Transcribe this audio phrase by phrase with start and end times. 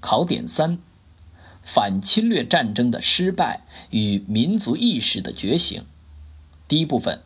[0.00, 0.78] 考点三：
[1.62, 5.84] 反侵略战争的失败与民族意识的觉醒。
[6.68, 7.22] 第一部分：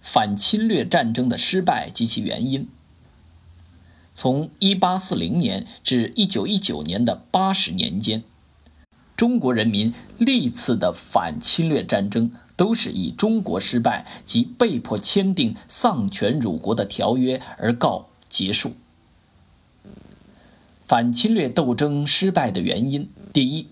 [0.00, 2.68] 反侵略战争的失败及其原因。
[4.12, 8.22] 从1840年至1919年的八十年间，
[9.16, 18.74] 中国人民历次的反侵略战争都是以中国失败及被迫签订丧权辱国的条约而告结束。
[20.90, 23.68] 反侵略斗争失败的原因：第一，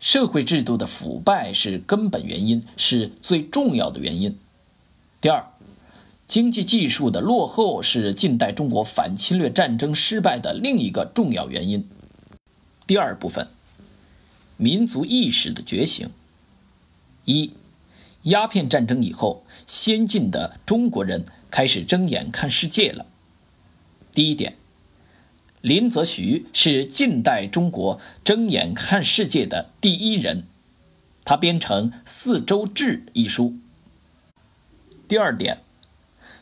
[0.00, 4.32] 社会制度的腐败是根本原因，是最重要的原因；
[5.20, 5.46] 第二，
[6.26, 11.88] 经济技术的落后是近代中国反侵略战争失败的另一个重要原因。
[12.88, 13.46] 第二部分，
[14.56, 16.10] 民族意识的觉醒：
[17.24, 17.52] 一，
[18.24, 23.06] 鸦片战争以后，先进的中国人开始睁眼看世界了。
[24.10, 24.56] 第一点。
[25.62, 30.42] 林则徐是近代中国睁眼看世界的第一人，
[31.24, 33.54] 他编成《四周志》一书。
[35.06, 35.60] 第二点，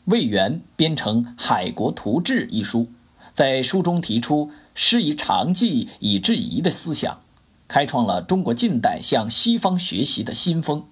[0.07, 2.91] 魏源编成《海国图志》一书，
[3.35, 7.21] 在书中提出“师夷长技以制夷”的思想，
[7.69, 10.87] 开创了中国近代向西方学习的新风。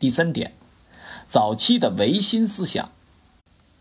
[0.00, 0.54] 第三点，
[1.28, 2.90] 早期的维新思想，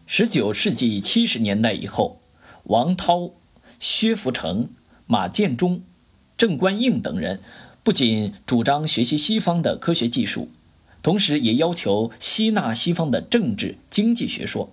[0.06, 2.20] 十九世纪七十年代以后。
[2.64, 3.32] 王涛、
[3.80, 4.70] 薛福成、
[5.06, 5.82] 马建忠、
[6.38, 7.42] 郑观应等人
[7.84, 10.50] 不仅主张学习西方的科学技术，
[11.02, 14.72] 同时也要求吸纳西方的政治经济学说。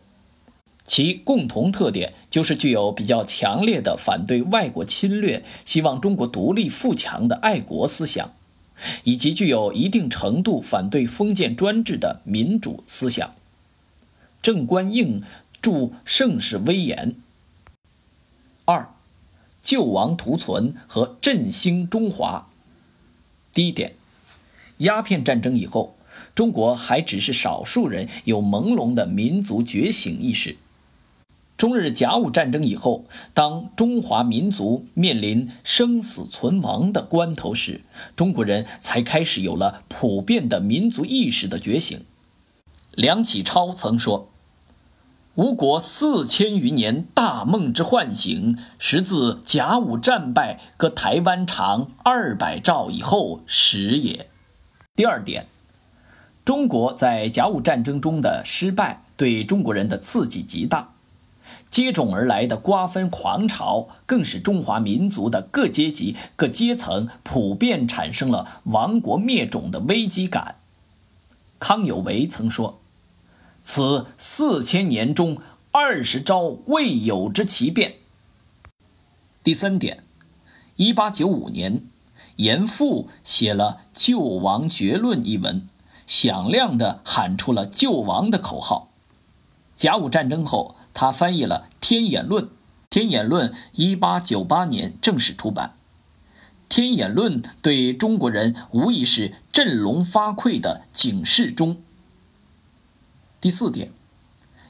[0.86, 8.32] 其共同特点就是具有比较强烈的反对外国侵略、希望中国独立富强的爱国思想，
[9.04, 13.34] 以及具有一定程度反对封建专制的民主思想。
[14.42, 15.22] 郑观应
[15.62, 15.70] 著
[16.04, 17.12] 《盛世威严》。
[18.70, 18.94] 二，
[19.60, 22.48] 救亡图存和振兴中华。
[23.52, 23.94] 第一点，
[24.78, 25.96] 鸦片战争以后，
[26.36, 30.56] 中国还只是少数人有朦胧的民族觉醒意识。
[31.56, 37.82] 中日甲午战争以后，当中华民族面临生死存亡的关头时，
[38.14, 42.04] 中国人才开始有了普遍的民族意识的觉醒。
[42.92, 44.30] 梁启超曾说。
[45.40, 54.28] 吴国四千余年大梦之唤醒，实自甲午战败割台湾长二百兆以后始也。
[54.94, 55.46] 第二点，
[56.44, 60.92] 中国在甲午战争中的失败对中国人的刺激极大，
[61.70, 70.56] 接踵而来的瓜分狂潮更使中华民族的各阶级、各阶层普遍产生了亡国灭种的危机感。
[71.58, 72.79] 康有为曾说。
[73.64, 75.38] 此四千年中
[75.70, 77.96] 二十招未有之奇变。
[79.42, 80.04] 第三点，
[80.76, 81.82] 一八九五年，
[82.36, 85.66] 严复写了《救亡绝论》一文，
[86.06, 88.90] 响亮地喊出了救亡的口号。
[89.76, 92.44] 甲午战争后，他翻译了《天演论》，
[92.90, 95.74] 《天演论》一八九八年正式出版。
[96.68, 101.82] 《天演论》对中国人无疑是振聋发聩的警示钟。
[103.40, 103.90] 第四点，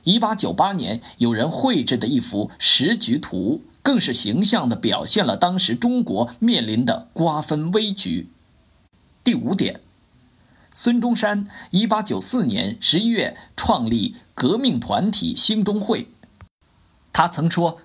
[0.04, 8.28] 一八九八年有人绘制的一幅时局图，更是形象地表现了当时中国面临的瓜分危局。
[9.24, 9.80] 第五点，
[10.72, 16.08] 孙中山一八九四年十一月创立革命团体兴中会，
[17.12, 17.80] 他曾说：“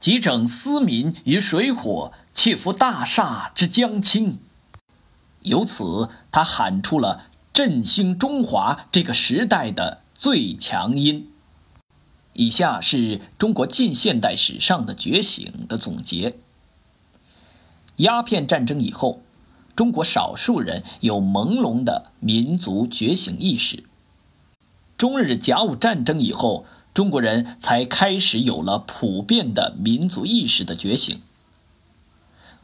[0.00, 4.40] 急整思民于水火，切服大厦之将倾。”
[5.42, 7.28] 由此，他喊出了。
[7.54, 11.30] 振兴中华这个时代的最强音。
[12.32, 16.34] 以下是中国近现代史上的觉醒的总结。
[17.98, 19.22] 鸦片战争以后，
[19.76, 23.84] 中国少数人有朦胧的民族觉醒意识。
[24.98, 31.22] 中日甲午战争以后，中国人才开始有了普遍的民族意识的觉醒。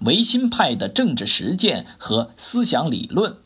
[0.00, 3.36] 维新派的政治实践和思想理论。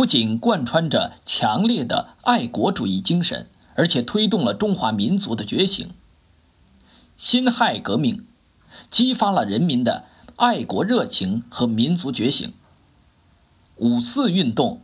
[0.00, 5.90] 不仅贯穿着强烈的爱国主义精神，而且推动了中华民族的觉醒。
[7.18, 8.24] 辛亥革命
[8.88, 10.06] 激发了人民的
[10.36, 12.50] 爱国热情和民族觉醒。
[13.76, 14.80] 五四运动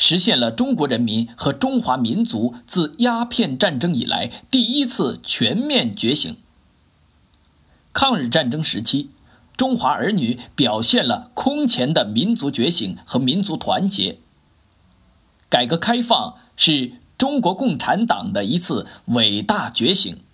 [0.00, 6.36] 实现了中国人民和中华民族自鸦片战争以来第一次全面觉醒。
[7.92, 9.10] 抗日战争时期，
[9.56, 14.18] 中华儿女表现了空前的民族觉醒和民族团结。
[15.48, 20.25] 改革开放是中国共产党的一次伟大觉醒。